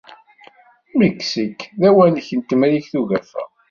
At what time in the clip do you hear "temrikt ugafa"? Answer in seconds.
2.41-3.43